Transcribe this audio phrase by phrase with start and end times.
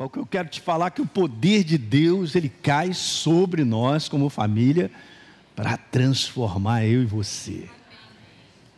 [0.00, 4.30] Porque eu quero te falar que o poder de Deus, ele cai sobre nós como
[4.30, 4.90] família
[5.54, 7.68] para transformar eu e você.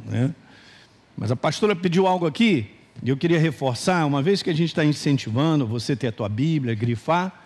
[0.05, 0.35] Né?
[1.17, 2.67] Mas a pastora pediu algo aqui,
[3.01, 6.29] e eu queria reforçar, uma vez que a gente está incentivando você ter a tua
[6.29, 7.45] Bíblia, grifar,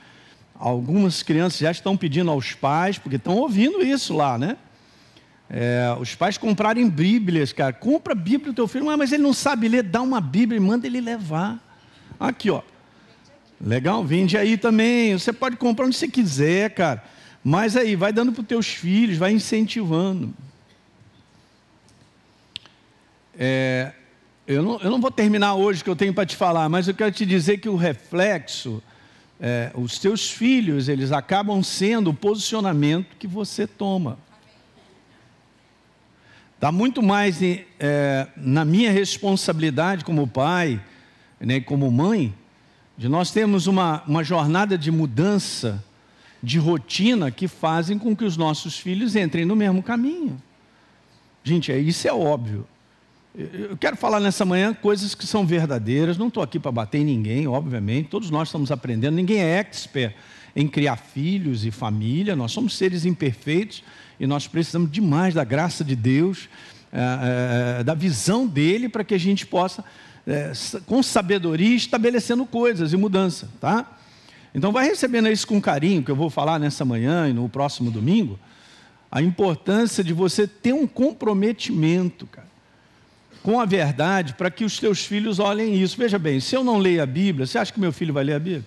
[0.54, 4.56] algumas crianças já estão pedindo aos pais, porque estão ouvindo isso lá, né?
[5.50, 7.74] É, os pais comprarem Bíblias, cara.
[7.74, 10.61] Compra a Bíblia do teu filho, mas ele não sabe ler, dá uma Bíblia e
[10.61, 11.62] manda ele levar.
[12.18, 12.62] Aqui, ó.
[13.61, 15.12] Legal, vende aí também.
[15.12, 17.02] Você pode comprar onde você quiser, cara.
[17.42, 20.34] Mas aí, vai dando para os teus filhos, vai incentivando.
[23.38, 23.92] É,
[24.47, 26.88] eu, não, eu não vou terminar hoje o que eu tenho para te falar, mas
[26.88, 28.83] eu quero te dizer que o reflexo,
[29.41, 34.19] é, os teus filhos, eles acabam sendo o posicionamento que você toma.
[36.55, 40.80] Está muito mais é, na minha responsabilidade como pai,
[41.38, 42.34] né, como mãe,
[42.96, 45.84] de nós termos uma, uma jornada de mudança,
[46.42, 50.41] de rotina, que fazem com que os nossos filhos entrem no mesmo caminho.
[51.44, 52.67] Gente, é, isso é óbvio.
[53.36, 57.05] Eu quero falar nessa manhã coisas que são verdadeiras, não estou aqui para bater em
[57.05, 60.14] ninguém, obviamente, todos nós estamos aprendendo, ninguém é expert
[60.56, 63.84] em criar filhos e família, nós somos seres imperfeitos
[64.19, 66.48] e nós precisamos demais da graça de Deus,
[66.91, 69.84] é, é, da visão dele, para que a gente possa,
[70.27, 70.52] é,
[70.86, 73.98] com sabedoria, estabelecendo coisas e mudança, tá?
[74.55, 77.91] Então, vai recebendo isso com carinho, que eu vou falar nessa manhã e no próximo
[77.91, 78.38] domingo,
[79.10, 82.48] a importância de você ter um comprometimento, cara,
[83.42, 85.96] com a verdade, para que os teus filhos olhem isso.
[85.96, 88.34] Veja bem, se eu não leio a Bíblia, você acha que meu filho vai ler
[88.34, 88.66] a Bíblia?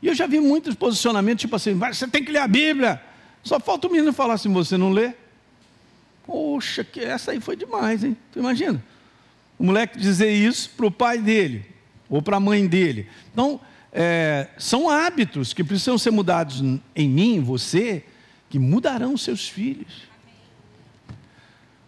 [0.00, 3.02] E eu já vi muitos posicionamentos, tipo assim, você tem que ler a Bíblia.
[3.42, 5.14] Só falta o menino falar assim: você não lê?
[6.24, 8.16] Poxa, que essa aí foi demais, hein?
[8.32, 8.82] Tu imagina?
[9.58, 11.64] O moleque dizer isso para o pai dele
[12.08, 13.08] ou para a mãe dele.
[13.32, 13.60] Então,
[13.92, 16.62] é, são hábitos que precisam ser mudados
[16.94, 18.04] em mim, você,
[18.50, 20.06] que mudarão seus filhos.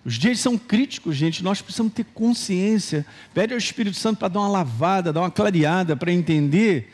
[0.05, 1.45] Os dias são críticos, gente.
[1.45, 3.05] Nós precisamos ter consciência.
[3.35, 6.91] Pede ao Espírito Santo para dar uma lavada, dar uma clareada, para entender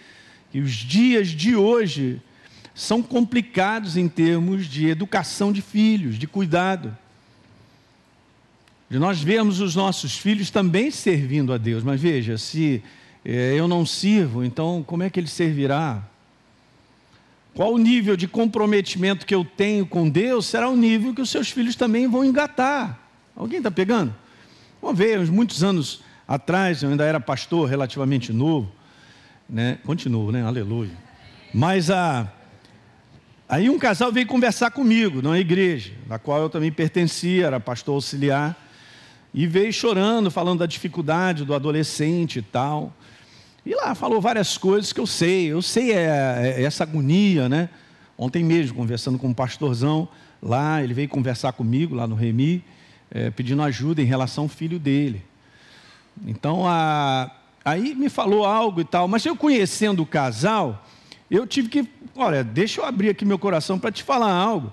[0.50, 2.20] que os dias de hoje
[2.74, 6.96] são complicados em termos de educação de filhos, de cuidado.
[8.94, 12.80] De nós vermos os nossos filhos também servindo a Deus, mas veja, se
[13.24, 16.00] é, eu não sirvo, então como é que ele servirá?
[17.54, 21.28] Qual o nível de comprometimento que eu tenho com Deus será o nível que os
[21.28, 23.00] seus filhos também vão engatar.
[23.34, 24.14] Alguém está pegando?
[24.80, 28.70] Uma vez, muitos anos atrás, eu ainda era pastor relativamente novo,
[29.50, 29.78] né?
[29.84, 30.44] Continuo, né?
[30.44, 30.92] Aleluia.
[31.52, 32.32] Mas a
[33.48, 37.96] Aí um casal veio conversar comigo na igreja, na qual eu também pertencia, era pastor
[37.96, 38.63] auxiliar,
[39.34, 42.94] e veio chorando, falando da dificuldade do adolescente e tal.
[43.66, 47.68] E lá falou várias coisas que eu sei, eu sei é, é essa agonia, né?
[48.16, 50.08] Ontem mesmo, conversando com um pastorzão
[50.40, 52.62] lá, ele veio conversar comigo lá no Remi,
[53.10, 55.24] é, pedindo ajuda em relação ao filho dele.
[56.24, 57.28] Então, a,
[57.64, 60.86] aí me falou algo e tal, mas eu conhecendo o casal,
[61.28, 64.72] eu tive que, olha, deixa eu abrir aqui meu coração para te falar algo,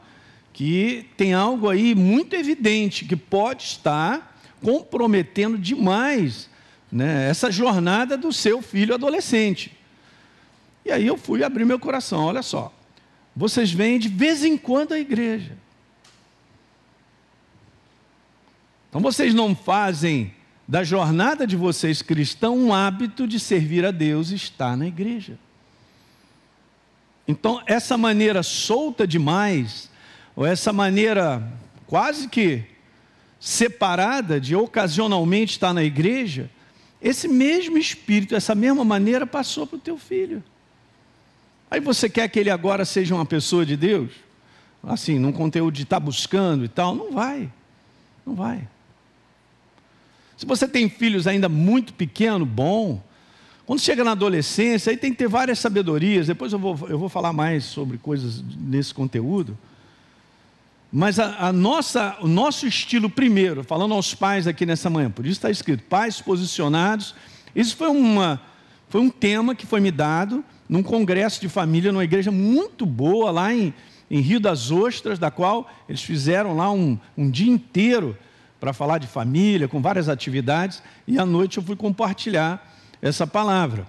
[0.54, 4.31] que tem algo aí muito evidente que pode estar
[4.62, 6.50] comprometendo demais
[6.92, 9.78] né, essa jornada do seu filho adolescente.
[10.86, 12.74] E aí eu fui abrir meu coração, olha só.
[13.36, 15.58] Vocês vêm de vez em quando à igreja.
[18.90, 20.34] Então vocês não fazem
[20.68, 25.38] da jornada de vocês cristão um hábito de servir a Deus e estar na igreja.
[27.28, 29.90] Então, essa maneira solta demais,
[30.36, 31.42] ou essa maneira
[31.88, 32.64] quase que
[33.42, 36.48] separada de ocasionalmente estar na igreja,
[37.02, 40.44] esse mesmo espírito, essa mesma maneira passou para o teu filho.
[41.70, 44.12] Aí você quer que ele agora seja uma pessoa de Deus?
[44.84, 46.94] Assim, num conteúdo de estar buscando e tal?
[46.94, 47.52] Não vai.
[48.24, 48.68] Não vai.
[50.38, 53.02] Se você tem filhos ainda muito pequeno, bom,
[53.66, 56.28] quando chega na adolescência, aí tem que ter várias sabedorias.
[56.28, 59.58] Depois eu vou, eu vou falar mais sobre coisas nesse conteúdo.
[60.92, 65.26] Mas a, a, nossa, o nosso estilo primeiro, falando aos pais aqui nessa manhã, por
[65.26, 67.16] isso está escrito, pais posicionados.
[67.56, 68.42] Isso foi, uma,
[68.90, 73.32] foi um tema que foi me dado num congresso de família, numa igreja muito boa,
[73.32, 73.74] lá em,
[74.10, 78.18] em Rio das Ostras, da qual eles fizeram lá um, um dia inteiro
[78.60, 82.70] para falar de família, com várias atividades, e à noite eu fui compartilhar
[83.02, 83.88] essa palavra.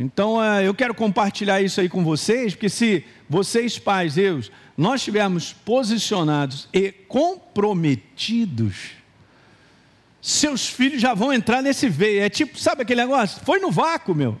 [0.00, 4.40] Então, é, eu quero compartilhar isso aí com vocês, porque se vocês, pais, eu,
[4.76, 8.92] nós estivermos posicionados e comprometidos,
[10.22, 12.22] seus filhos já vão entrar nesse veio.
[12.22, 13.44] É tipo, sabe aquele negócio?
[13.44, 14.40] Foi no vácuo, meu.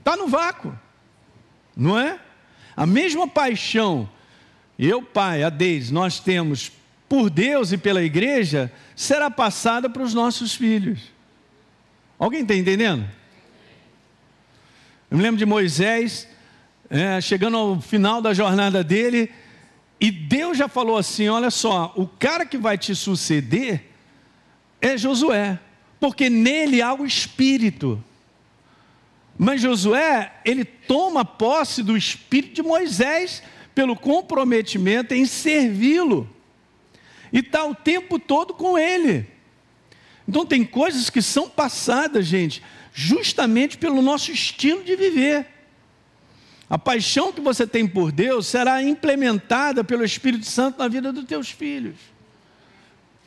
[0.00, 0.76] Está no vácuo,
[1.76, 2.18] não é?
[2.76, 4.10] A mesma paixão,
[4.76, 6.72] eu, pai, a Deise, nós temos
[7.08, 10.98] por Deus e pela igreja, será passada para os nossos filhos.
[12.18, 13.21] Alguém está entendendo?
[15.12, 16.26] Eu me lembro de Moisés,
[16.88, 19.30] é, chegando ao final da jornada dele,
[20.00, 23.90] e Deus já falou assim: olha só, o cara que vai te suceder
[24.80, 25.58] é Josué,
[26.00, 28.02] porque nele há o espírito.
[29.36, 33.42] Mas Josué, ele toma posse do espírito de Moisés
[33.74, 36.26] pelo comprometimento em servi-lo.
[37.30, 39.26] E está o tempo todo com ele.
[40.26, 45.46] Então tem coisas que são passadas, gente, justamente pelo nosso estilo de viver.
[46.68, 51.24] A paixão que você tem por Deus será implementada pelo Espírito Santo na vida dos
[51.24, 51.96] teus filhos.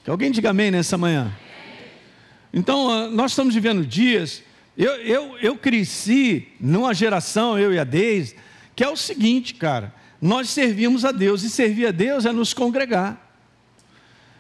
[0.04, 1.36] Que alguém diga amém nessa manhã.
[2.54, 4.42] Então, ah, nós estamos vivendo dias.
[4.78, 8.36] Eu, eu, eu cresci numa geração, eu e a Deise,
[8.76, 11.44] que é o seguinte, cara nós servimos a Deus.
[11.44, 13.22] E servir a Deus é nos congregar.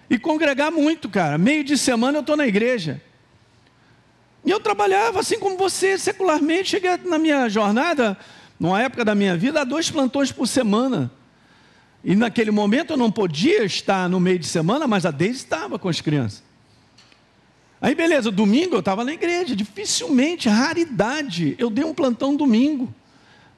[0.09, 1.37] E congregar muito, cara.
[1.37, 3.01] Meio de semana eu estou na igreja.
[4.45, 6.69] E eu trabalhava assim como você, secularmente.
[6.69, 8.17] Cheguei na minha jornada,
[8.59, 11.11] numa época da minha vida, a dois plantões por semana.
[12.03, 15.79] E naquele momento eu não podia estar no meio de semana, mas a Deise estava
[15.79, 16.43] com as crianças.
[17.81, 22.93] Aí beleza, domingo eu estava na igreja, dificilmente, raridade, eu dei um plantão domingo,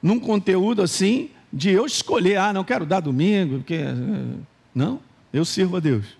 [0.02, 3.78] num conteúdo assim, de eu escolher, ah, não quero dar domingo, porque.
[4.74, 5.00] Não,
[5.32, 6.17] eu sirvo a Deus.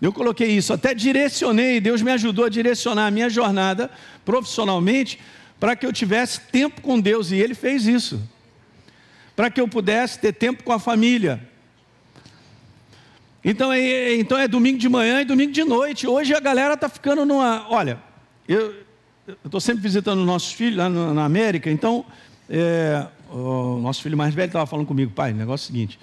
[0.00, 3.90] Eu coloquei isso, até direcionei, Deus me ajudou a direcionar a minha jornada
[4.24, 5.20] profissionalmente
[5.58, 8.20] para que eu tivesse tempo com Deus, e Ele fez isso.
[9.36, 11.40] Para que eu pudesse ter tempo com a família.
[13.44, 16.06] Então é, então é domingo de manhã e domingo de noite.
[16.06, 17.66] Hoje a galera está ficando numa.
[17.70, 17.98] Olha,
[18.48, 18.74] eu
[19.44, 22.04] estou sempre visitando nossos filhos lá na América, então
[22.48, 25.98] é, o nosso filho mais velho estava falando comigo, pai, o negócio é o seguinte,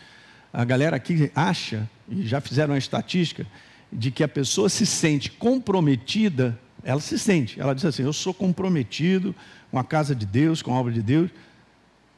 [0.53, 3.45] a galera aqui acha, e já fizeram uma estatística,
[3.91, 8.33] de que a pessoa se sente comprometida, ela se sente, ela diz assim, eu sou
[8.33, 9.35] comprometido
[9.71, 11.29] com a casa de Deus, com a obra de Deus,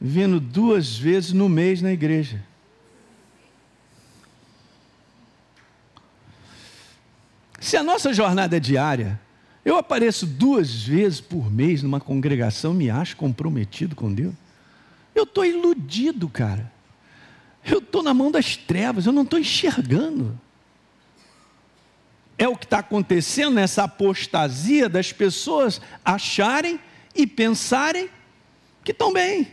[0.00, 2.42] vindo duas vezes no mês na igreja.
[7.60, 9.20] Se a nossa jornada é diária,
[9.64, 14.34] eu apareço duas vezes por mês numa congregação, me acho comprometido com Deus.
[15.14, 16.72] Eu estou iludido, cara.
[17.64, 20.38] Eu estou na mão das trevas, eu não estou enxergando.
[22.40, 26.80] É o que está acontecendo nessa apostasia das pessoas acharem
[27.14, 28.08] e pensarem
[28.82, 29.46] que estão bem.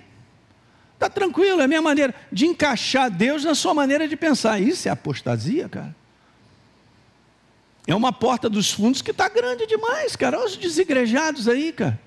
[0.93, 4.61] Está tranquilo, é a minha maneira de encaixar Deus na sua maneira de pensar.
[4.61, 5.93] Isso é apostasia, cara.
[7.85, 10.37] É uma porta dos fundos que está grande demais, cara.
[10.37, 11.99] Olha os desigrejados aí, cara.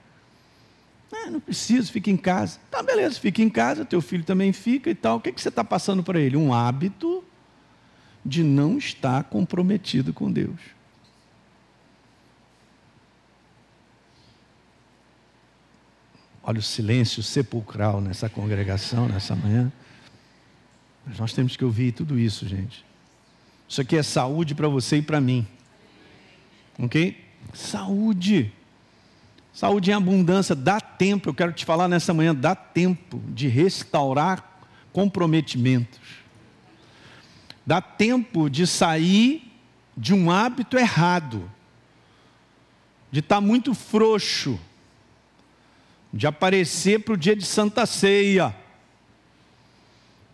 [1.12, 2.58] Ah, não preciso, fica em casa.
[2.70, 5.18] Tá, beleza, fica em casa, teu filho também fica e tal.
[5.18, 6.38] O que, que você está passando para ele?
[6.38, 7.22] Um hábito
[8.30, 10.60] de não estar comprometido com Deus.
[16.40, 19.70] Olha o silêncio sepulcral nessa congregação, nessa manhã.
[21.04, 22.84] Mas nós temos que ouvir tudo isso, gente.
[23.68, 25.44] Isso aqui é saúde para você e para mim.
[26.78, 27.20] Ok?
[27.52, 28.52] Saúde.
[29.52, 34.62] Saúde em abundância, dá tempo, eu quero te falar nessa manhã, dá tempo de restaurar
[34.92, 36.19] comprometimentos.
[37.70, 39.48] Dá tempo de sair
[39.96, 41.48] de um hábito errado,
[43.12, 44.58] de estar tá muito frouxo,
[46.12, 48.52] de aparecer para o dia de Santa Ceia,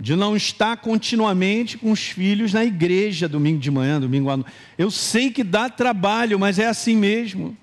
[0.00, 4.50] de não estar continuamente com os filhos na igreja domingo de manhã, domingo à noite.
[4.78, 7.54] Eu sei que dá trabalho, mas é assim mesmo.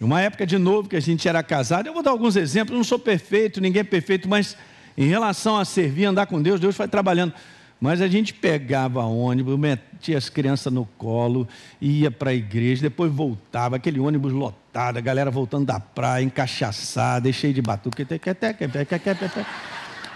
[0.00, 2.76] Uma época de novo que a gente era casado, eu vou dar alguns exemplos, eu
[2.76, 4.56] não sou perfeito, ninguém é perfeito, mas
[4.96, 7.34] em relação a servir, andar com Deus, Deus vai trabalhando.
[7.82, 11.48] Mas a gente pegava ônibus, metia as crianças no colo,
[11.80, 17.32] ia para a igreja, depois voltava, aquele ônibus lotado, a galera voltando da praia, encaixaçada,
[17.32, 18.06] cheio de batuque.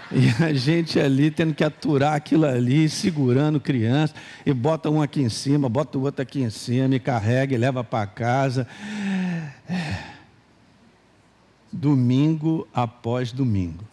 [0.09, 5.21] E a gente ali tendo que aturar aquilo ali, segurando criança, e bota um aqui
[5.21, 8.65] em cima, bota o outro aqui em cima, e carrega e leva para casa.
[11.69, 13.83] Domingo após domingo.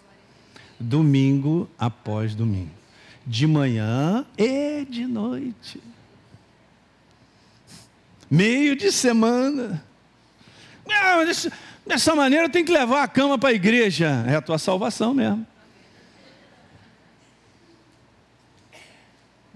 [0.79, 2.84] Domingo após domingo.
[3.27, 5.81] De manhã e de noite.
[8.31, 9.85] Meio de semana.
[11.87, 14.25] Dessa maneira tem que levar a cama para a igreja.
[14.27, 15.47] É a tua salvação mesmo.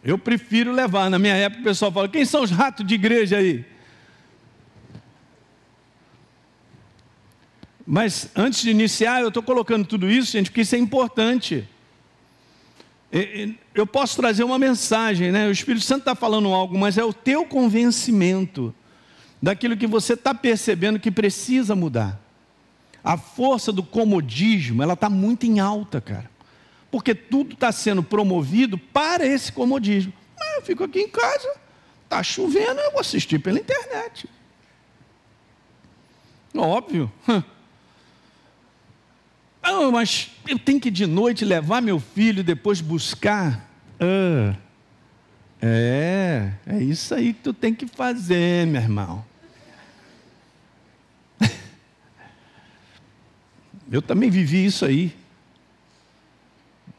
[0.02, 1.10] Eu prefiro levar.
[1.10, 3.64] Na minha época o pessoal fala: quem são os ratos de igreja aí?
[7.86, 11.66] Mas antes de iniciar, eu estou colocando tudo isso, gente, porque isso é importante.
[13.74, 15.48] Eu posso trazer uma mensagem, né?
[15.48, 18.74] O Espírito Santo está falando algo, mas é o teu convencimento
[19.40, 22.20] daquilo que você está percebendo que precisa mudar.
[23.02, 26.30] A força do comodismo, ela está muito em alta, cara.
[26.90, 30.12] Porque tudo está sendo promovido para esse comodismo.
[30.38, 31.48] Ah, eu fico aqui em casa,
[32.04, 34.28] está chovendo, eu vou assistir pela internet.
[36.54, 37.10] Óbvio.
[39.70, 43.68] Ah, mas eu tenho que de noite levar meu filho e depois buscar.
[44.00, 44.56] Ah,
[45.60, 49.22] é, é isso aí que tu tem que fazer, meu irmão.
[53.92, 55.14] Eu também vivi isso aí.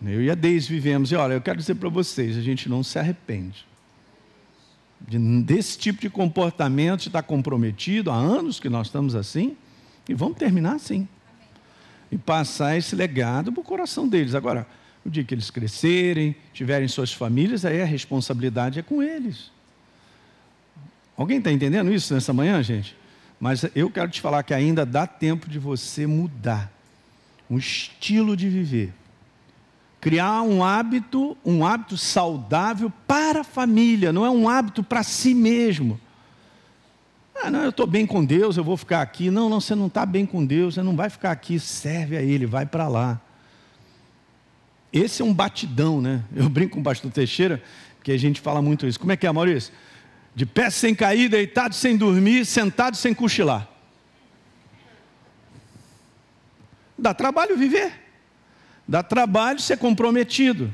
[0.04, 1.12] Eu e a Deise vivemos.
[1.12, 3.66] E olha, eu quero dizer para vocês: a gente não se arrepende.
[5.02, 9.58] De, desse tipo de comportamento está comprometido há anos que nós estamos assim.
[10.08, 11.08] E vamos terminar assim
[12.12, 14.36] e passar esse legado para o coração deles.
[14.36, 14.68] Agora,
[15.06, 19.52] o dia que eles crescerem, tiverem suas famílias, aí a responsabilidade é com eles.
[21.16, 22.96] Alguém está entendendo isso nessa manhã, gente?
[23.40, 26.72] Mas eu quero te falar que ainda dá tempo de você mudar
[27.50, 28.94] um estilo de viver.
[30.00, 35.34] Criar um hábito, um hábito saudável para a família, não é um hábito para si
[35.34, 36.00] mesmo.
[37.42, 39.32] Ah, não, eu estou bem com Deus, eu vou ficar aqui.
[39.32, 42.22] Não, não, você não está bem com Deus, você não vai ficar aqui, serve a
[42.22, 43.20] Ele, vai para lá.
[44.92, 46.24] Esse é um batidão, né?
[46.36, 47.64] Eu brinco com o pastor Teixeira,
[47.96, 49.00] porque a gente fala muito isso.
[49.00, 49.74] Como é que é, Maurício?
[50.36, 53.68] De pé sem cair, deitado sem dormir, sentado sem cochilar.
[56.98, 57.94] Dá trabalho viver.
[58.86, 60.74] Dá trabalho ser comprometido.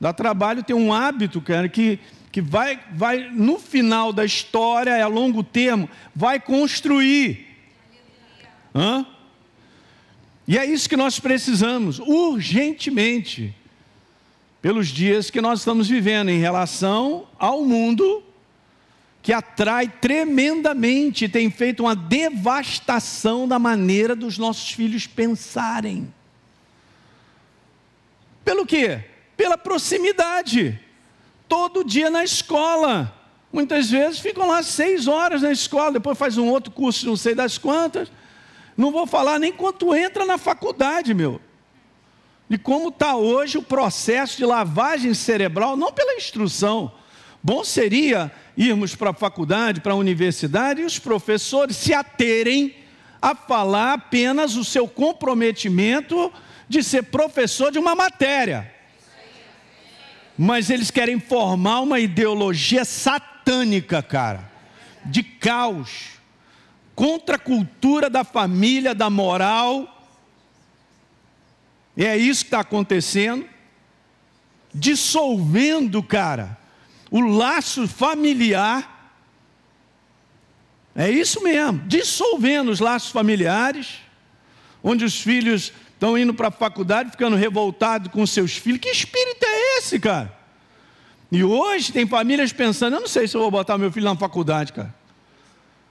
[0.00, 1.98] Dá trabalho ter um hábito, cara, que
[2.38, 7.48] que vai, vai no final da história, é a longo termo, vai construir.
[8.72, 9.04] Hã?
[10.46, 13.52] E é isso que nós precisamos, urgentemente,
[14.62, 18.22] pelos dias que nós estamos vivendo em relação ao mundo
[19.20, 26.14] que atrai tremendamente, tem feito uma devastação da maneira dos nossos filhos pensarem.
[28.44, 29.02] Pelo quê?
[29.36, 30.78] Pela proximidade
[31.48, 33.14] todo dia na escola.
[33.52, 37.34] Muitas vezes ficam lá seis horas na escola, depois faz um outro curso, não sei
[37.34, 38.12] das quantas.
[38.76, 41.40] Não vou falar nem quanto entra na faculdade, meu.
[42.48, 46.92] De como está hoje o processo de lavagem cerebral, não pela instrução.
[47.42, 52.74] Bom seria irmos para a faculdade, para a universidade, e os professores se aterem
[53.20, 56.32] a falar apenas o seu comprometimento
[56.68, 58.77] de ser professor de uma matéria
[60.38, 64.48] mas eles querem formar uma ideologia satânica, cara,
[65.04, 66.10] de caos,
[66.94, 70.08] contra a cultura da família, da moral.
[71.96, 73.44] E é isso que está acontecendo,
[74.72, 76.56] dissolvendo, cara,
[77.10, 79.12] o laço familiar.
[80.94, 83.98] É isso mesmo, dissolvendo os laços familiares,
[84.84, 88.80] onde os filhos estão indo para a faculdade, ficando revoltados com seus filhos.
[88.80, 90.32] Que espírito é esse, cara?
[91.30, 94.16] E hoje tem famílias pensando, eu não sei se eu vou botar meu filho na
[94.16, 94.94] faculdade, cara.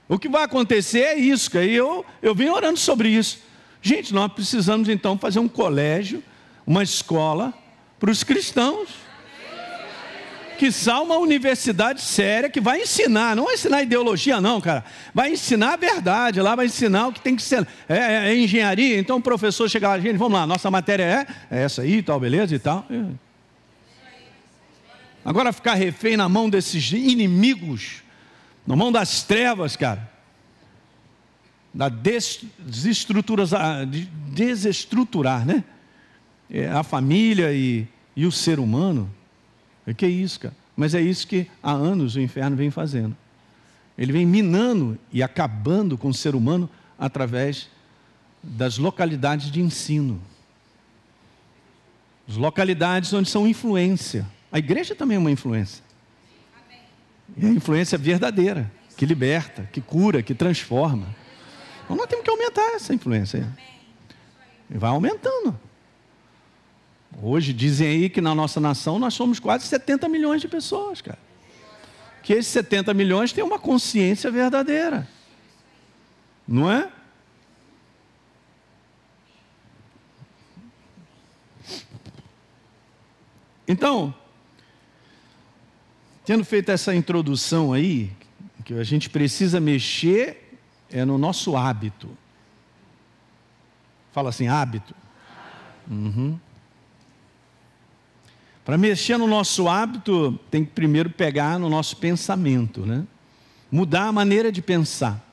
[0.08, 1.66] O que vai acontecer é isso, cara.
[1.66, 3.40] E eu, eu venho orando sobre isso.
[3.82, 6.24] Gente, nós precisamos então fazer um colégio,
[6.66, 7.52] uma escola
[8.00, 8.88] para os cristãos.
[10.58, 14.84] Que são uma universidade séria que vai ensinar, não vai ensinar ideologia, não, cara.
[15.14, 17.66] Vai ensinar a verdade, lá vai ensinar o que tem que ser.
[17.88, 21.26] É, é, é engenharia, então o professor chega lá, gente, vamos lá, nossa matéria é,
[21.48, 22.84] é essa aí, tal, beleza e tal.
[25.24, 28.02] Agora ficar refém na mão desses inimigos,
[28.66, 30.10] na mão das trevas, cara.
[31.72, 33.86] Da desestruturar,
[34.28, 35.62] desestruturar né?
[36.50, 37.86] É, a família e,
[38.16, 39.14] e o ser humano.
[39.96, 40.54] Que isso, cara?
[40.76, 43.16] Mas é isso que há anos o inferno vem fazendo.
[43.96, 47.68] Ele vem minando e acabando com o ser humano através
[48.42, 50.20] das localidades de ensino.
[52.28, 54.26] As localidades onde são influência.
[54.52, 55.82] A igreja também é uma influência.
[57.36, 61.06] E a influência verdadeira, que liberta, que cura, que transforma.
[61.84, 63.48] Então nós temos que aumentar essa influência.
[64.70, 65.58] Vai aumentando.
[67.20, 71.18] Hoje dizem aí que na nossa nação nós somos quase 70 milhões de pessoas, cara.
[72.22, 75.08] Que esses 70 milhões têm uma consciência verdadeira.
[76.46, 76.90] Não é?
[83.66, 84.14] Então,
[86.24, 88.10] tendo feito essa introdução aí,
[88.64, 90.58] que a gente precisa mexer
[90.90, 92.08] é no nosso hábito.
[94.12, 94.94] Fala assim, hábito.
[95.90, 96.38] Uhum.
[98.68, 103.06] Para mexer no nosso hábito, tem que primeiro pegar no nosso pensamento, né?
[103.72, 105.24] Mudar a maneira de pensar.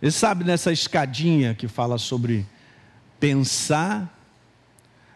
[0.00, 2.46] Você sabe nessa escadinha que fala sobre
[3.20, 4.18] pensar,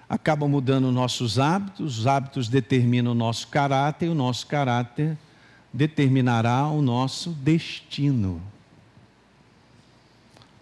[0.06, 5.16] acaba mudando nossos hábitos, os hábitos determinam o nosso caráter, e o nosso caráter
[5.72, 8.38] determinará o nosso destino.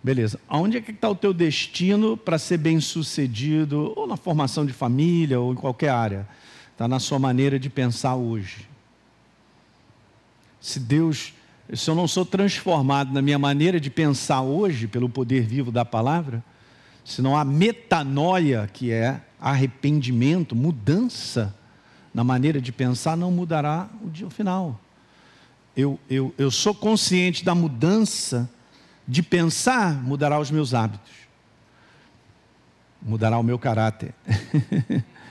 [0.00, 4.64] Beleza, aonde é que está o teu destino para ser bem sucedido, ou na formação
[4.64, 6.25] de família, ou em qualquer área?
[6.82, 8.68] Está na sua maneira de pensar hoje.
[10.60, 11.32] Se Deus,
[11.72, 15.84] se eu não sou transformado na minha maneira de pensar hoje, pelo poder vivo da
[15.84, 16.42] palavra,
[17.04, 21.54] se não há metanoia, que é arrependimento, mudança
[22.12, 24.80] na maneira de pensar, não mudará o dia final.
[25.76, 28.50] Eu, eu, eu sou consciente da mudança
[29.06, 31.12] de pensar, mudará os meus hábitos,
[33.00, 34.12] mudará o meu caráter.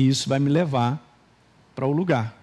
[0.00, 0.98] e isso vai me levar
[1.74, 2.34] para o lugar.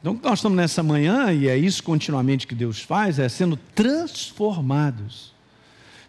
[0.00, 5.32] Então, nós estamos nessa manhã, e é isso continuamente que Deus faz, é sendo transformados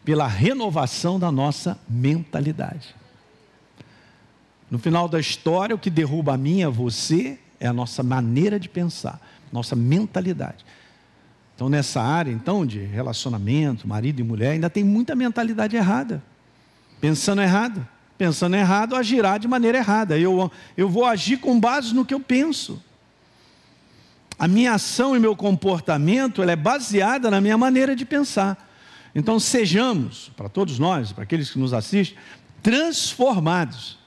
[0.03, 2.93] pela renovação da nossa mentalidade.
[4.69, 8.59] No final da história, o que derruba a mim, a você, é a nossa maneira
[8.59, 9.21] de pensar,
[9.53, 10.65] nossa mentalidade.
[11.55, 16.21] Então, nessa área, então, de relacionamento, marido e mulher, ainda tem muita mentalidade errada.
[16.99, 17.87] Pensando errado.
[18.17, 20.17] Pensando errado, agirá de maneira errada.
[20.17, 22.81] Eu, eu vou agir com base no que eu penso.
[24.37, 28.69] A minha ação e meu comportamento ela é baseada na minha maneira de pensar.
[29.13, 32.17] Então, sejamos, para todos nós, para aqueles que nos assistem,
[32.61, 33.97] transformados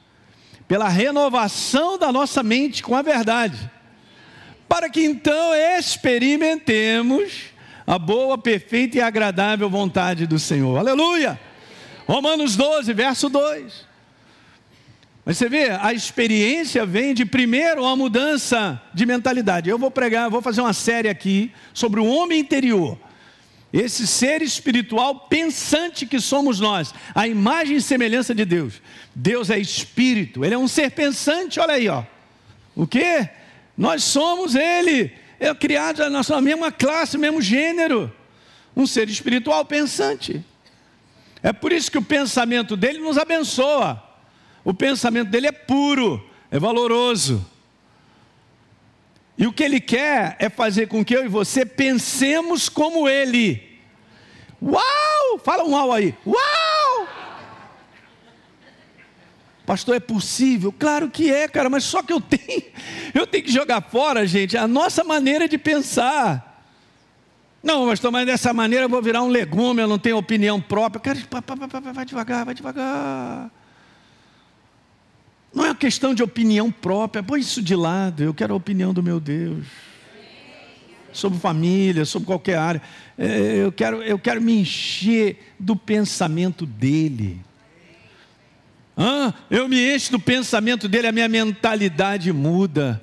[0.66, 3.70] pela renovação da nossa mente com a verdade,
[4.68, 7.46] para que então experimentemos
[7.86, 10.76] a boa, perfeita e agradável vontade do Senhor.
[10.76, 11.40] Aleluia!
[12.06, 13.87] Romanos 12, verso 2.
[15.28, 19.68] Mas você vê, a experiência vem de primeiro uma mudança de mentalidade.
[19.68, 22.98] Eu vou pregar, vou fazer uma série aqui sobre o homem interior.
[23.70, 28.80] Esse ser espiritual pensante que somos nós, a imagem e semelhança de Deus.
[29.14, 32.04] Deus é espírito, ele é um ser pensante, olha aí, ó.
[32.74, 33.28] O que?
[33.76, 38.10] Nós somos ele, é criado na nossa mesma classe, mesmo gênero.
[38.74, 40.42] Um ser espiritual pensante.
[41.42, 44.07] É por isso que o pensamento dele nos abençoa.
[44.68, 47.42] O pensamento dele é puro, é valoroso.
[49.38, 53.80] E o que ele quer é fazer com que eu e você pensemos como ele.
[54.60, 55.38] Uau!
[55.42, 56.14] Fala um uau aí.
[56.26, 57.08] Uau!
[59.64, 60.70] Pastor, é possível?
[60.78, 62.62] Claro que é, cara, mas só que eu tenho,
[63.14, 66.62] eu tenho que jogar fora, gente, a nossa maneira de pensar.
[67.62, 71.00] Não, pastor, mas dessa maneira eu vou virar um legume, eu não tenho opinião própria.
[71.00, 71.18] Cara,
[71.94, 73.50] vai devagar, vai devagar.
[75.58, 78.94] Não é uma questão de opinião própria, põe isso de lado, eu quero a opinião
[78.94, 79.66] do meu Deus.
[81.12, 82.80] Sobre família, sobre qualquer área.
[83.18, 87.40] É, eu quero, eu quero me encher do pensamento dele.
[88.96, 93.02] Ah, eu me encho do pensamento dele, a minha mentalidade muda,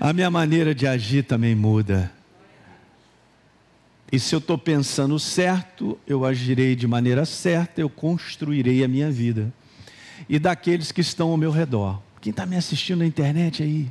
[0.00, 2.10] a minha maneira de agir também muda.
[4.10, 9.10] E se eu estou pensando certo, eu agirei de maneira certa, eu construirei a minha
[9.10, 9.52] vida
[10.28, 12.00] e daqueles que estão ao meu redor.
[12.20, 13.90] Quem está me assistindo na internet aí?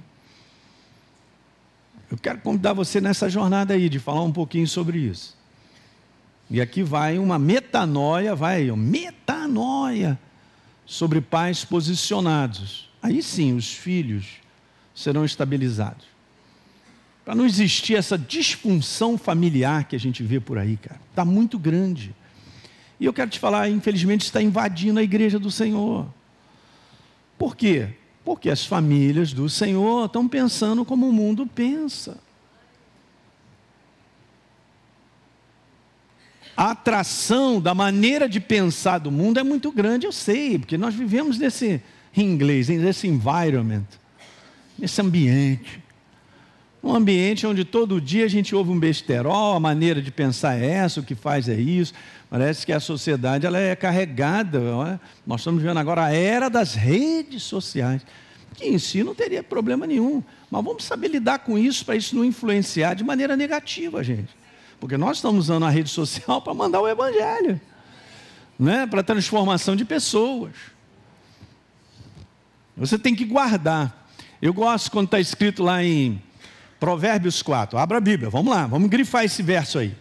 [2.09, 5.35] Eu quero convidar você nessa jornada aí, de falar um pouquinho sobre isso.
[6.49, 10.19] E aqui vai uma metanoia, vai, metanoia
[10.85, 12.89] sobre pais posicionados.
[13.01, 14.25] Aí sim, os filhos
[14.93, 16.05] serão estabilizados.
[17.25, 20.99] Para não existir essa disfunção familiar que a gente vê por aí, cara.
[21.09, 22.13] Está muito grande.
[23.03, 26.07] E eu quero te falar, infelizmente, está invadindo a igreja do Senhor.
[27.37, 27.89] Por quê?
[28.23, 32.17] Porque as famílias do Senhor estão pensando como o mundo pensa.
[36.55, 40.95] A atração da maneira de pensar do mundo é muito grande, eu sei, porque nós
[40.95, 41.81] vivemos nesse,
[42.15, 43.83] em inglês, nesse environment,
[44.79, 45.83] nesse ambiente.
[46.83, 50.65] Um ambiente onde todo dia a gente ouve um besterol, a maneira de pensar é
[50.65, 51.93] essa, o que faz é isso.
[52.29, 54.59] Parece que a sociedade ela é carregada.
[54.59, 54.99] É?
[55.25, 58.05] Nós estamos vivendo agora a era das redes sociais,
[58.55, 60.21] que em si não teria problema nenhum.
[60.51, 64.35] Mas vamos saber lidar com isso para isso não influenciar de maneira negativa, gente.
[64.77, 67.61] Porque nós estamos usando a rede social para mandar o evangelho,
[68.59, 68.85] né?
[68.87, 70.51] para transformação de pessoas.
[72.75, 74.05] Você tem que guardar.
[74.41, 76.21] Eu gosto quando está escrito lá em
[76.83, 77.79] Provérbios 4.
[77.79, 79.95] Abra a Bíblia, vamos lá, vamos grifar esse verso aí.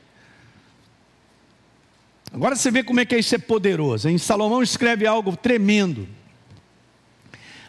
[2.32, 4.08] Agora você vê como é que isso é poderoso.
[4.08, 6.08] Em Salomão escreve algo tremendo.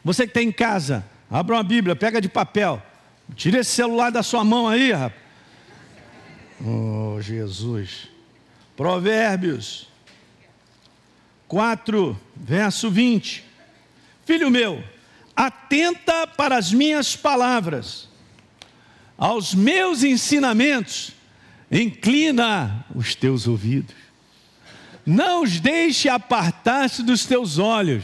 [0.04, 2.82] Você que está em casa, abra uma Bíblia, pega de papel,
[3.36, 5.21] tira esse celular da sua mão aí, rapaz.
[6.65, 8.10] Oh, Jesus.
[8.76, 9.89] Provérbios
[11.47, 13.45] 4, verso 20.
[14.26, 14.84] Filho meu,
[15.36, 18.12] atenta para as minhas palavras,
[19.24, 21.14] aos meus ensinamentos,
[21.72, 23.96] inclina os teus ouvidos.
[25.06, 28.04] Não os deixe apartar-se dos teus olhos,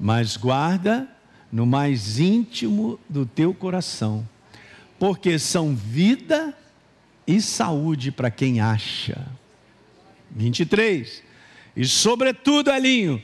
[0.00, 1.06] mas guarda
[1.52, 4.26] no mais íntimo do teu coração,
[4.98, 6.56] porque são vida
[7.26, 9.26] e saúde para quem acha.
[10.30, 11.22] 23.
[11.76, 13.22] E sobretudo, Alinho,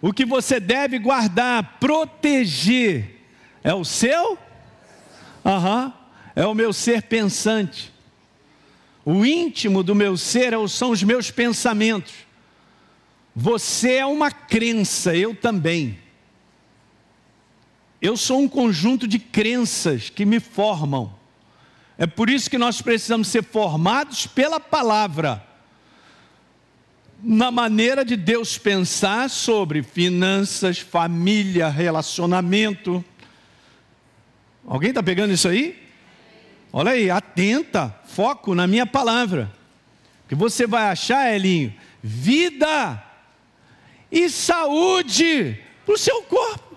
[0.00, 3.20] o que você deve guardar, proteger,
[3.62, 4.38] é o seu?
[5.44, 5.92] Aham,
[6.34, 7.92] é o meu ser pensante.
[9.04, 12.12] O íntimo do meu ser é são os meus pensamentos.
[13.34, 15.98] Você é uma crença, eu também.
[18.00, 21.14] Eu sou um conjunto de crenças que me formam.
[21.98, 25.46] É por isso que nós precisamos ser formados pela palavra,
[27.22, 33.04] na maneira de Deus pensar sobre finanças, família, relacionamento.
[34.66, 35.80] Alguém está pegando isso aí?
[36.72, 39.50] Olha aí, atenta, foco na minha palavra.
[40.28, 43.02] Que você vai achar, Elinho, vida
[44.10, 46.76] e saúde para o seu corpo.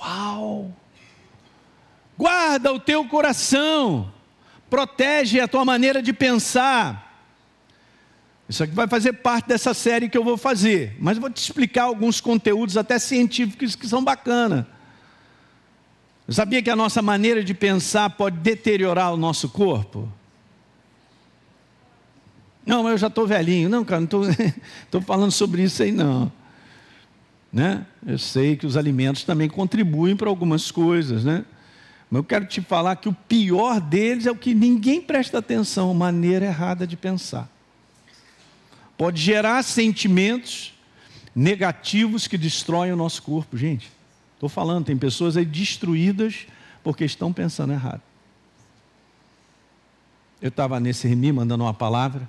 [0.00, 0.72] Uau!
[2.16, 4.12] Guarda o teu coração,
[4.70, 7.10] protege a tua maneira de pensar.
[8.48, 11.84] Isso aqui vai fazer parte dessa série que eu vou fazer, mas vou te explicar
[11.84, 14.66] alguns conteúdos até científicos que são bacanas.
[16.32, 20.08] Sabia que a nossa maneira de pensar pode deteriorar o nosso corpo?
[22.64, 23.68] Não, mas eu já estou velhinho.
[23.68, 26.30] Não, cara, não estou falando sobre isso aí, não.
[27.52, 27.84] Né?
[28.06, 31.44] Eu sei que os alimentos também contribuem para algumas coisas, né?
[32.10, 35.92] Mas eu quero te falar que o pior deles é o que ninguém presta atenção,
[35.92, 37.50] maneira errada de pensar.
[38.96, 40.72] Pode gerar sentimentos
[41.34, 43.90] negativos que destroem o nosso corpo, gente.
[44.42, 46.48] Estou falando, tem pessoas aí destruídas
[46.82, 48.02] porque estão pensando errado.
[50.40, 52.28] Eu estava nesse remi mandando uma palavra,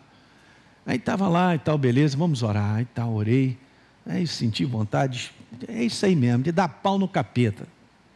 [0.85, 3.57] aí estava lá e tal, beleza, vamos orar e tal, orei,
[4.05, 5.33] aí senti vontade,
[5.67, 7.67] é isso aí mesmo, de dar pau no capeta.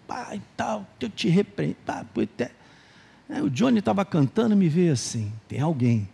[0.07, 1.75] Pá, e tal, eu te repreendo.
[3.27, 6.07] Aí o Johnny estava cantando e me veio assim: tem alguém,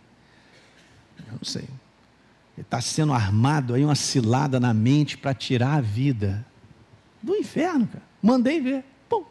[1.18, 1.68] eu não sei,
[2.56, 6.46] ele está sendo armado aí uma cilada na mente para tirar a vida
[7.24, 8.04] do inferno, cara.
[8.22, 8.84] Mandei ver.
[9.08, 9.24] Pum.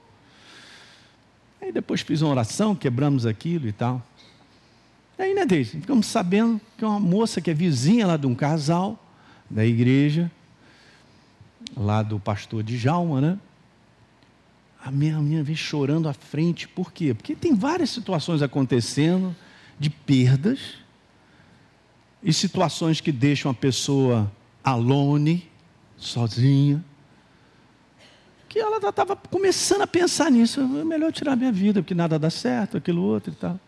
[1.62, 4.02] Aí depois fiz uma oração, quebramos aquilo e tal.
[5.18, 5.80] Aí, né, Deise?
[5.80, 9.00] Ficamos sabendo que uma moça que é vizinha lá de um casal
[9.48, 10.32] da igreja,
[11.78, 13.40] lá do pastor de Jalma, né?
[14.84, 17.14] A minha, a minha vez chorando à frente, por quê?
[17.14, 19.34] Porque tem várias situações acontecendo
[19.80, 20.60] de perdas
[22.22, 24.30] e situações que deixam a pessoa
[24.64, 25.48] alone,
[25.96, 26.84] sozinha
[28.54, 30.62] que ela estava começando a pensar nisso.
[30.62, 33.60] É melhor tirar minha vida, porque nada dá certo, aquilo outro e tal.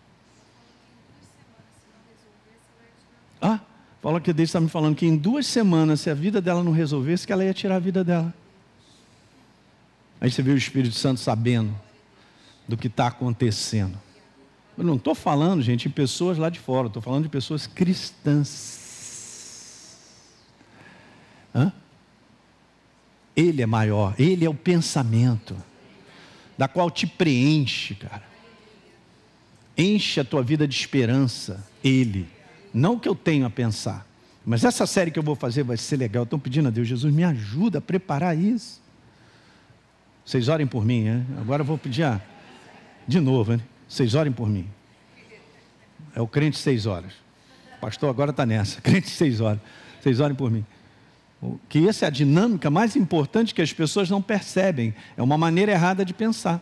[3.41, 3.60] Ah,
[4.00, 6.71] fala que Deus está me falando que em duas semanas, se a vida dela não
[6.71, 8.32] resolvesse, que ela ia tirar a vida dela.
[10.21, 11.74] Aí você vê o Espírito Santo sabendo
[12.67, 14.00] do que está acontecendo.
[14.78, 18.86] Eu não estou falando, gente, de pessoas lá de fora, estou falando de pessoas cristãs.
[21.56, 21.74] Hã?
[23.36, 25.56] Ele é maior, Ele é o pensamento,
[26.58, 28.24] da qual te preenche, cara.
[29.78, 32.28] Enche a tua vida de esperança, Ele.
[32.74, 34.08] Não que eu tenho a pensar.
[34.45, 36.24] Mas essa série que eu vou fazer vai ser legal.
[36.24, 38.82] Estou pedindo a Deus, Jesus, me ajuda a preparar isso.
[40.24, 41.26] Vocês orem por mim?
[41.39, 42.21] Agora eu vou pedir a...
[43.08, 43.63] de novo, né?
[43.88, 44.67] Vocês orem por mim.
[46.15, 47.13] É o crente seis horas.
[47.82, 48.80] Pastor agora está nessa.
[48.82, 49.60] Crente seis horas.
[50.02, 50.65] Vocês orem por mim
[51.69, 54.93] que essa é a dinâmica mais importante que as pessoas não percebem.
[55.17, 56.62] É uma maneira errada de pensar.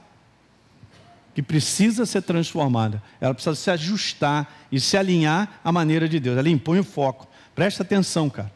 [1.33, 3.01] Que precisa ser transformada.
[3.19, 6.37] Ela precisa se ajustar e se alinhar à maneira de Deus.
[6.37, 7.27] Ela impõe o foco.
[7.55, 8.51] Presta atenção, cara.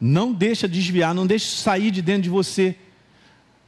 [0.00, 2.76] Não deixa desviar, não deixa sair de dentro de você.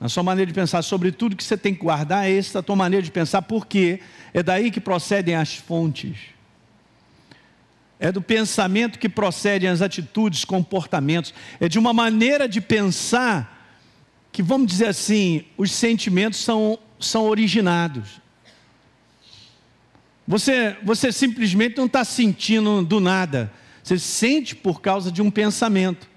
[0.01, 2.75] A sua maneira de pensar sobre tudo que você tem que guardar é essa tua
[2.75, 4.01] maneira de pensar, porque
[4.33, 6.32] é daí que procedem as fontes
[8.03, 13.71] é do pensamento que procedem as atitudes, comportamentos, é de uma maneira de pensar
[14.33, 18.21] que, vamos dizer assim, os sentimentos são, são originados.
[20.27, 23.53] Você, você simplesmente não está sentindo do nada.
[23.85, 26.11] Você sente por causa de um pensamento.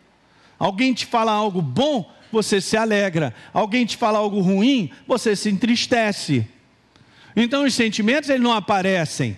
[0.58, 3.32] Alguém te fala algo bom, você se alegra.
[3.54, 6.48] Alguém te fala algo ruim, você se entristece.
[7.36, 9.38] Então os sentimentos eles não aparecem.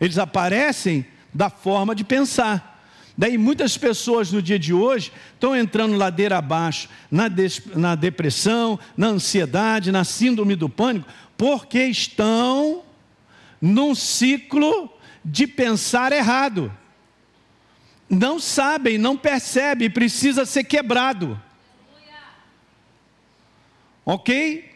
[0.00, 2.72] Eles aparecem da forma de pensar.
[3.16, 7.24] Daí muitas pessoas no dia de hoje estão entrando ladeira abaixo, na,
[7.74, 12.82] na depressão, na ansiedade, na síndrome do pânico, porque estão
[13.60, 14.92] num ciclo
[15.24, 16.72] de pensar errado.
[18.10, 21.40] Não sabem, não percebem, precisa ser quebrado.
[24.04, 24.73] Ok?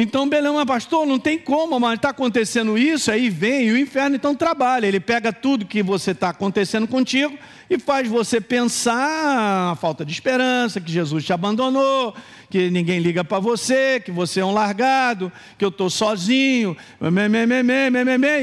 [0.00, 3.76] Então Belém, mas pastor, não tem como, mas está acontecendo isso, aí vem, e o
[3.76, 4.86] inferno então trabalha.
[4.86, 7.36] Ele pega tudo que você está acontecendo contigo
[7.68, 12.14] e faz você pensar a falta de esperança, que Jesus te abandonou,
[12.48, 16.76] que ninguém liga para você, que você é um largado, que eu estou sozinho.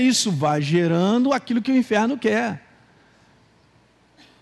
[0.01, 2.65] Isso vai gerando aquilo que o inferno quer.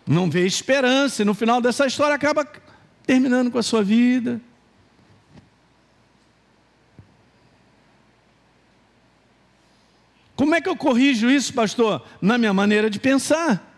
[0.08, 2.44] Não vê esperança, e no final dessa história acaba
[3.06, 4.42] terminando com a sua vida
[10.54, 12.06] Como é que eu corrijo isso, pastor?
[12.22, 13.74] Na minha maneira de pensar.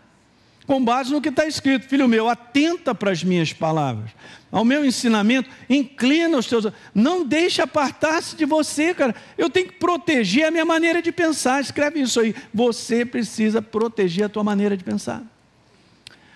[0.66, 4.10] Com base no que está escrito, filho meu, atenta para as minhas palavras,
[4.52, 6.66] ao meu ensinamento, inclina os teus.
[6.94, 9.14] Não deixe apartar-se de você, cara.
[9.38, 11.62] Eu tenho que proteger a minha maneira de pensar.
[11.62, 12.34] Escreve isso aí.
[12.52, 15.22] Você precisa proteger a tua maneira de pensar.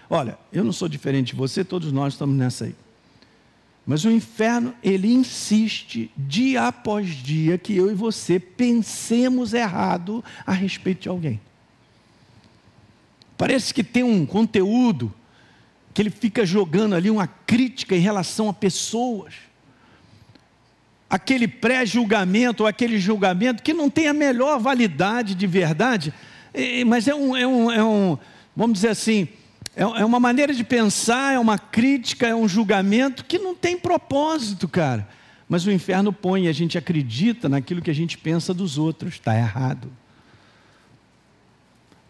[0.09, 2.75] Olha, eu não sou diferente de você, todos nós estamos nessa aí.
[3.91, 10.53] Mas o inferno, ele insiste dia após dia que eu e você pensemos errado a
[10.53, 11.41] respeito de alguém.
[13.37, 15.13] Parece que tem um conteúdo
[15.93, 19.35] que ele fica jogando ali uma crítica em relação a pessoas.
[21.11, 26.15] Aquele pré-julgamento ou aquele julgamento que não tem a melhor validade de verdade,
[26.87, 28.17] mas é um, é um, é um
[28.55, 29.27] vamos dizer assim,
[29.81, 33.79] é, é uma maneira de pensar, é uma crítica, é um julgamento que não tem
[33.79, 35.09] propósito, cara.
[35.49, 39.35] Mas o inferno põe, a gente acredita naquilo que a gente pensa dos outros, está
[39.35, 39.91] errado.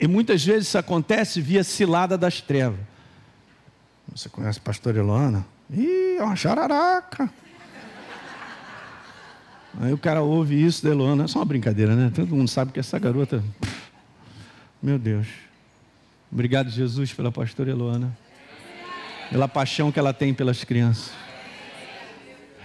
[0.01, 2.81] E muitas vezes isso acontece via cilada das trevas.
[4.13, 5.47] Você conhece a pastora Ilona?
[5.73, 7.33] Ih, é uma chararaca.
[9.81, 12.11] Aí o cara ouve isso da Ilona, é só uma brincadeira, né?
[12.13, 13.45] Todo mundo sabe que essa garota.
[14.83, 15.50] Meu Deus.
[16.33, 18.17] Obrigado, Jesus, pela pastora Eloana.
[19.31, 21.13] Pela paixão que ela tem pelas crianças.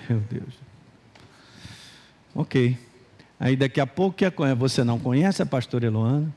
[0.10, 0.54] Meu Deus.
[2.34, 2.78] Ok.
[3.40, 4.18] Aí daqui a pouco
[4.58, 6.34] você não conhece a pastora Eloana?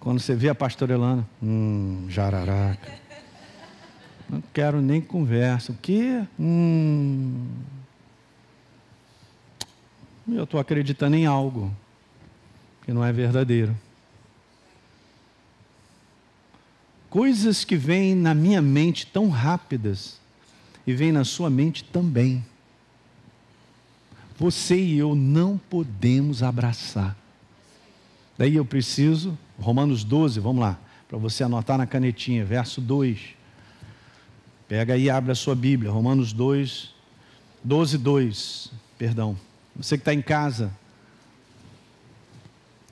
[0.00, 2.92] Quando você vê a pastora Eloana, hum, jararaca.
[4.28, 5.72] Não quero nem conversa.
[5.72, 6.24] O quê?
[6.38, 7.46] Hum.
[10.28, 11.72] Eu estou acreditando em algo
[12.84, 13.76] que não é verdadeiro.
[17.16, 20.20] Coisas que vêm na minha mente tão rápidas
[20.86, 22.44] e vêm na sua mente também.
[24.38, 27.16] Você e eu não podemos abraçar.
[28.36, 33.18] Daí eu preciso, Romanos 12, vamos lá, para você anotar na canetinha, verso 2.
[34.68, 36.94] Pega aí e abre a sua Bíblia, Romanos 2,
[37.64, 39.38] 12, 2, perdão.
[39.74, 40.70] Você que está em casa.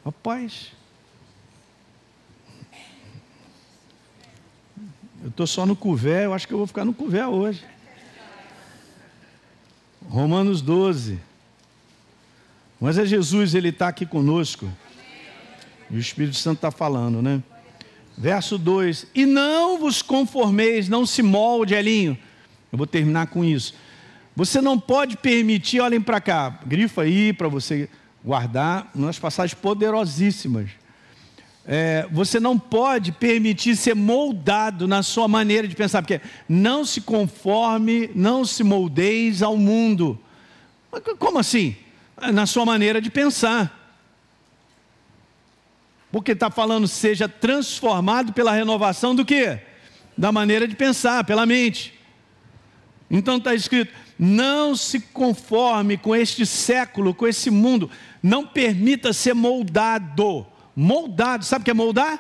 [0.03, 0.73] Rapaz,
[5.25, 7.65] Eu estou só no Cuvé, eu acho que eu vou ficar no Cuvé hoje.
[10.07, 11.19] Romanos 12.
[12.79, 14.71] Mas é Jesus, ele está aqui conosco.
[15.91, 17.43] E o Espírito Santo está falando, né?
[18.19, 22.19] Verso 2: E não vos conformeis, não se molde, Elinho.
[22.71, 23.75] Eu vou terminar com isso.
[24.37, 27.89] Você não pode permitir, olhem para cá, grifa aí para você
[28.23, 30.84] guardar, umas passagens poderosíssimas
[31.67, 37.01] é, você não pode permitir ser moldado na sua maneira de pensar, porque não se
[37.01, 40.19] conforme, não se moldeis ao mundo.
[41.19, 41.75] Como assim?
[42.33, 43.81] Na sua maneira de pensar.
[46.13, 49.59] Porque está falando, seja transformado pela renovação do que?
[50.17, 51.95] Da maneira de pensar, pela mente.
[53.11, 57.91] Então está escrito: não se conforme com este século, com esse mundo,
[58.23, 61.45] não permita ser moldado moldado.
[61.45, 62.19] Sabe o que é moldar?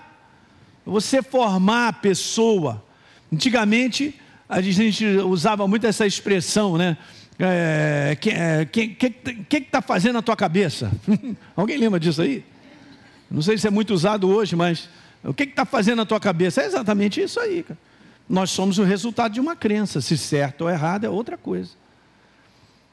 [0.84, 2.84] Você formar a pessoa.
[3.32, 6.96] Antigamente, a gente usava muito essa expressão, né?
[7.38, 10.92] É, quem é, que está fazendo a tua cabeça?
[11.56, 12.44] Alguém lembra disso aí?
[13.30, 14.88] Não sei se é muito usado hoje, mas
[15.24, 16.62] o que está fazendo a tua cabeça?
[16.62, 17.62] É exatamente isso aí.
[17.62, 17.78] Cara.
[18.28, 20.00] Nós somos o resultado de uma crença.
[20.00, 21.70] Se certo ou errado é outra coisa.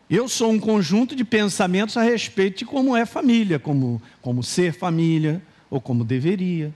[0.10, 4.74] Eu sou um conjunto de pensamentos a respeito de como é família, como, como ser
[4.74, 5.42] família,
[5.72, 6.72] ou como deveria.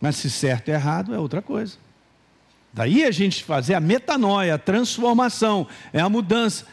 [0.00, 1.76] Mas se certo e errado é outra coisa.
[2.72, 6.66] Daí a gente fazer a metanoia, a transformação, é a mudança.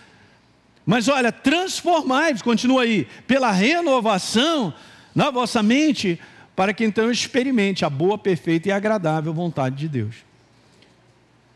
[0.86, 4.74] Mas olha, transformai-vos, continua aí, pela renovação
[5.16, 6.20] na vossa mente,
[6.56, 10.16] para que então experimente a boa, perfeita e agradável vontade de Deus.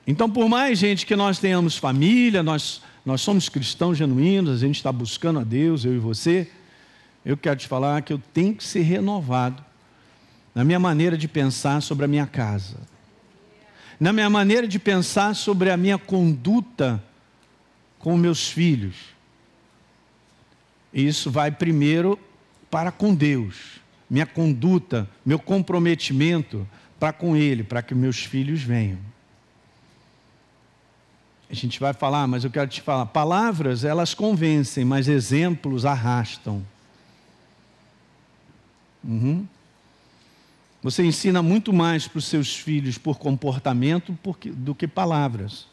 [0.08, 4.78] Então, por mais gente que nós tenhamos família, nós, nós somos cristãos genuínos, a gente
[4.78, 6.50] está buscando a Deus, eu e você,
[7.26, 9.64] eu quero te falar que eu tenho que ser renovado
[10.56, 12.78] na minha maneira de pensar sobre a minha casa,
[14.00, 17.04] na minha maneira de pensar sobre a minha conduta
[18.00, 18.96] com meus filhos.
[20.94, 22.18] Isso vai primeiro
[22.72, 26.68] para com Deus, minha conduta, meu comprometimento
[27.00, 28.98] para com Ele, para que meus filhos venham.
[31.50, 36.66] A gente vai falar, mas eu quero te falar: palavras elas convencem, mas exemplos arrastam.
[39.08, 39.48] Uhum.
[40.84, 44.18] Você ensina muito mais para os seus filhos por comportamento
[44.54, 45.66] do que palavras.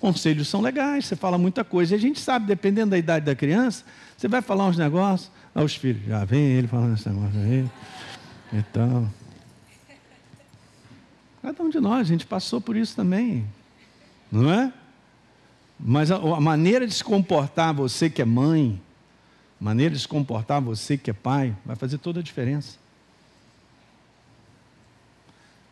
[0.00, 1.94] Conselhos são legais, você fala muita coisa.
[1.94, 3.84] E a gente sabe, dependendo da idade da criança,
[4.16, 7.70] você vai falar uns negócios, aos filhos, já vem ele falando esse negócio aí.
[8.52, 9.08] Então.
[11.42, 13.44] Cada um de nós, a gente passou por isso também.
[14.30, 14.72] Não é?
[15.78, 18.80] Mas a, a maneira de se comportar, você que é mãe,
[19.62, 22.76] maneira de se comportar você que é pai, vai fazer toda a diferença.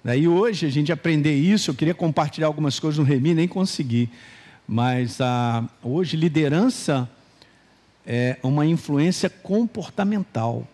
[0.05, 4.09] Daí hoje a gente aprender isso, eu queria compartilhar algumas coisas no Remi, nem consegui.
[4.67, 7.11] Mas ah, hoje liderança
[8.07, 10.69] é uma influência comportamental.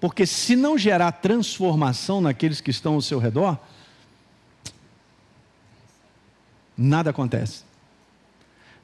[0.00, 3.56] Porque se não gerar transformação naqueles que estão ao seu redor,
[6.76, 7.69] nada acontece.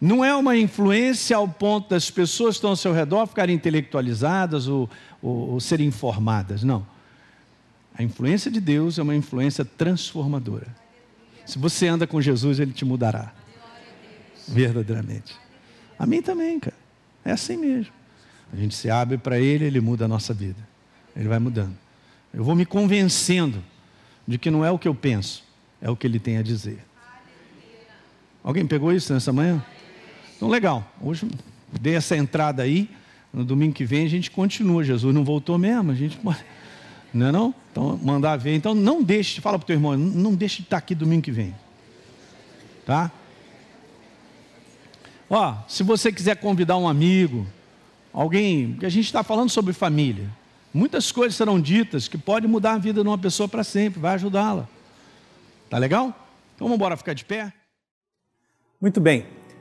[0.00, 4.68] Não é uma influência ao ponto das pessoas que estão ao seu redor ficarem intelectualizadas
[4.68, 4.90] ou,
[5.22, 6.62] ou, ou serem informadas.
[6.62, 6.86] Não.
[7.98, 10.66] A influência de Deus é uma influência transformadora.
[11.46, 13.32] Se você anda com Jesus, Ele te mudará.
[14.46, 15.34] Verdadeiramente.
[15.98, 16.76] A mim também, cara.
[17.24, 17.92] É assim mesmo.
[18.52, 20.60] A gente se abre para Ele, Ele muda a nossa vida.
[21.16, 21.76] Ele vai mudando.
[22.34, 23.64] Eu vou me convencendo
[24.28, 25.42] de que não é o que eu penso,
[25.80, 26.84] é o que Ele tem a dizer.
[28.44, 29.64] Alguém pegou isso nessa manhã?
[30.36, 30.86] Então, legal.
[31.00, 31.26] Hoje
[31.80, 32.88] dei essa entrada aí.
[33.32, 34.84] No domingo que vem a gente continua.
[34.84, 35.90] Jesus não voltou mesmo.
[35.90, 36.18] A gente
[37.12, 37.54] não é não?
[37.72, 38.54] Então, mandar ver.
[38.54, 41.32] Então, não deixe, fala para o teu irmão, não deixe de estar aqui domingo que
[41.32, 41.54] vem.
[42.84, 43.10] Tá?
[45.28, 47.46] Ó, se você quiser convidar um amigo,
[48.12, 50.28] alguém, que a gente está falando sobre família.
[50.72, 54.14] Muitas coisas serão ditas que podem mudar a vida de uma pessoa para sempre, vai
[54.14, 54.68] ajudá-la.
[55.70, 56.08] Tá legal?
[56.54, 57.52] Então vamos embora ficar de pé?
[58.80, 59.26] Muito bem.